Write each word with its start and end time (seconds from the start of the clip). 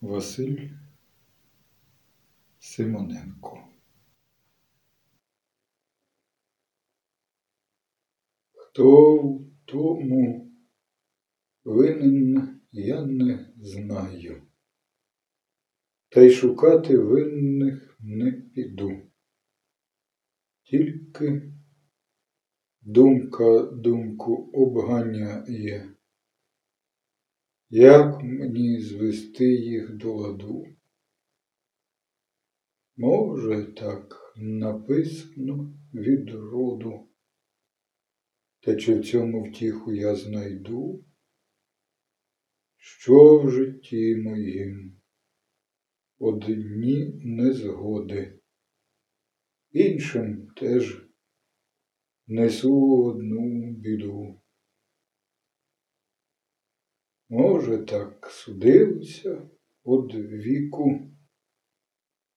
Василь 0.00 0.70
Симоненко. 2.58 3.68
Хто 8.52 9.18
в 9.22 9.50
тому 9.64 10.52
винен, 11.64 12.60
я 12.72 13.04
не 13.04 13.52
знаю, 13.56 14.42
та 16.08 16.20
й 16.20 16.30
шукати 16.30 16.98
винних 16.98 17.96
не 18.00 18.32
піду. 18.32 19.10
Тільки 20.62 21.52
думка 22.82 23.62
думку 23.62 24.50
обганяє, 24.52 25.94
як 27.70 28.22
мені 28.22 28.80
звести 28.80 29.44
їх 29.44 29.96
до 29.96 30.14
ладу? 30.14 30.66
Може, 32.96 33.64
так 33.64 34.34
написано 34.36 35.74
від 35.94 36.30
роду, 36.30 37.08
та 38.60 38.76
чи 38.76 38.98
в 38.98 39.04
цьому 39.04 39.44
втіху 39.44 39.92
я 39.92 40.14
знайду, 40.14 41.04
що 42.76 43.38
в 43.38 43.50
житті 43.50 44.16
моїм 44.16 45.00
одні 46.18 47.12
незгоди, 47.24 48.40
іншим 49.70 50.48
теж 50.56 51.08
несу 52.26 53.04
одну 53.04 53.72
біду. 53.72 54.40
Може, 57.32 57.78
так 57.78 58.26
судилося 58.30 59.48
од 59.84 60.14
віку, 60.14 61.00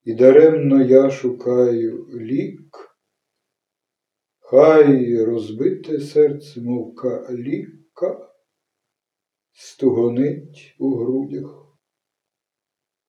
і 0.03 0.13
даремно 0.13 0.81
я 0.81 1.09
шукаю 1.09 2.08
лік, 2.19 2.97
хай 4.39 5.23
розбите 5.25 6.00
серце, 6.00 6.61
мов 6.61 6.95
каліка, 6.95 8.33
стугонить 9.52 10.75
у 10.80 10.95
грудях 10.95 11.78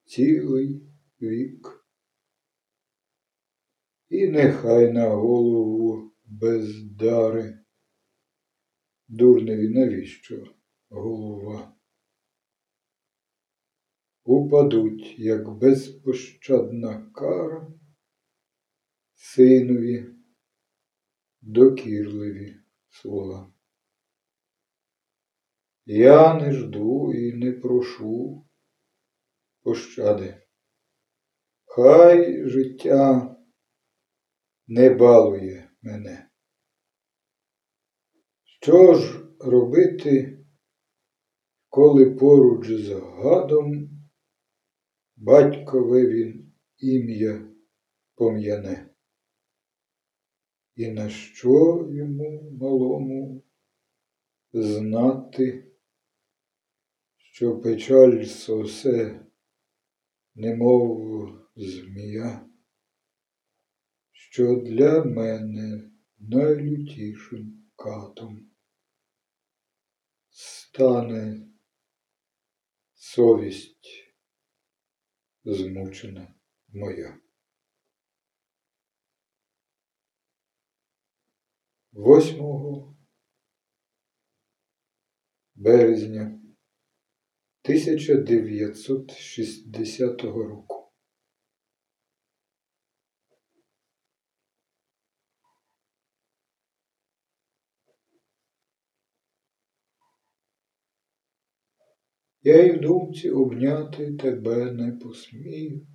цілий 0.04 0.82
вік. 1.22 1.86
І 4.08 4.28
нехай 4.28 4.92
на 4.92 5.08
голову 5.08 6.12
бездари, 6.24 7.58
дурневі 9.08 9.68
навіщо 9.68 10.53
голова? 10.94 11.76
Упадуть, 14.24 15.18
як 15.18 15.58
безпощадна 15.58 17.10
кара, 17.14 17.72
синові 19.14 20.06
докірливі 21.40 22.56
слова. 22.88 23.52
Я 25.86 26.34
не 26.34 26.52
жду 26.52 27.12
і 27.14 27.32
не 27.32 27.52
прошу 27.52 28.46
пощади. 29.62 30.46
Хай 31.64 32.48
життя 32.48 33.36
не 34.66 34.90
балує 34.90 35.70
мене. 35.82 36.30
Що 38.44 38.94
ж 38.94 39.26
робити, 39.40 40.43
коли 41.74 42.10
поруч 42.10 42.70
з 42.70 42.92
гадом 42.92 43.90
батькове 45.16 46.06
він 46.06 46.52
ім'я 46.78 47.48
пом'яне? 48.14 48.94
І 50.76 50.90
на 50.90 51.08
що 51.08 51.86
йому 51.90 52.50
малому 52.60 53.44
знати, 54.52 55.72
що 57.16 57.60
печаль 57.60 58.24
сосе, 58.24 59.26
немов 60.34 61.28
змія, 61.56 62.46
що 64.12 64.56
для 64.56 65.04
мене 65.04 65.90
найлютішим 66.18 67.70
катом 67.76 68.50
стане 70.30 71.43
совість 73.14 74.14
змучена 75.44 76.34
моя. 76.68 77.20
Восьмого 81.92 82.96
березня 85.54 86.40
1960 87.62 90.22
року. 90.22 90.73
Я 102.46 102.62
й 102.62 102.72
в 102.72 102.80
думці 102.80 103.30
обняти 103.30 104.16
тебе 104.16 104.72
не 104.72 104.92
посмію, 104.92 105.86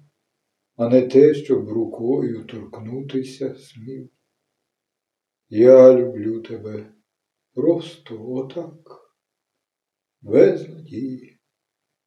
а 0.76 0.90
не 0.90 1.08
те, 1.08 1.34
щоб 1.34 1.70
рукою 1.70 2.46
торкнутися 2.46 3.56
смів. 3.56 4.10
Я 5.50 5.94
люблю 5.94 6.42
тебе 6.42 6.94
просто 7.54 8.32
отак, 8.32 9.16
без 10.22 10.70
надії, 10.70 11.40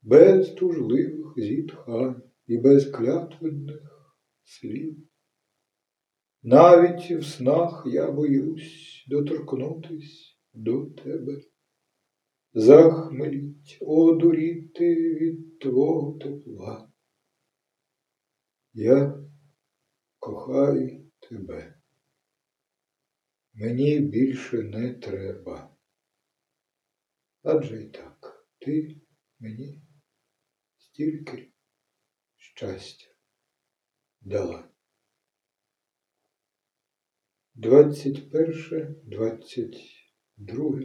без 0.02 0.50
тужливих 0.50 1.34
зітхань 1.36 2.22
і 2.46 2.58
без 2.58 2.90
клятвенних 2.90 4.16
слів. 4.44 4.96
Навіть 6.42 7.10
в 7.10 7.24
снах 7.24 7.82
я 7.86 8.12
боюсь 8.12 9.04
доторкнутись 9.08 10.38
до 10.54 10.86
тебе, 10.86 11.40
захмеліть, 12.54 13.78
одуріти 13.80 14.94
від 14.94 15.58
твого 15.58 16.18
тепла. 16.18 16.92
Я 18.72 19.24
кохаю 20.18 21.10
тебе. 21.20 21.78
Мені 23.54 24.00
більше 24.00 24.62
не 24.62 24.94
треба. 24.94 25.76
Адже 27.42 27.82
й 27.82 27.88
так 27.88 28.46
ти 28.58 29.00
мені 29.38 29.82
стільки 30.78 31.52
щастя 32.36 33.10
дала. 34.20 34.68
21, 37.54 39.02
22 39.04 40.80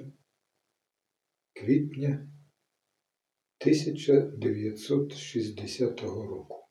квітня 1.59 2.29
1960 3.59 6.01
року. 6.01 6.66